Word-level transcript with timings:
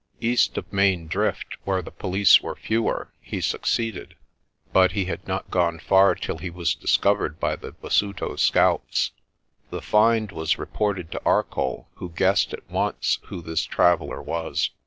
East 0.19 0.57
of 0.57 0.73
Main 0.73 1.05
Drift, 1.05 1.57
where 1.63 1.83
the 1.83 1.91
police 1.91 2.41
were 2.41 2.55
fewer, 2.55 3.13
he 3.21 3.39
succeeded; 3.39 4.15
but 4.73 4.93
he 4.93 5.05
had 5.05 5.27
not 5.27 5.51
gone 5.51 5.77
far 5.77 6.15
till 6.15 6.39
he 6.39 6.49
was 6.49 6.73
discovered 6.73 7.39
by 7.39 7.55
the 7.55 7.73
Basuto 7.73 8.35
scouts. 8.35 9.11
The 9.69 9.79
find 9.79 10.31
was 10.31 10.57
reported 10.57 11.11
to 11.11 11.21
Arcoll 11.23 11.85
who 11.97 12.09
guessed 12.09 12.51
at 12.51 12.67
once 12.67 13.19
who 13.27 13.43
this 13.43 13.61
traveller 13.63 14.23
was. 14.23 14.71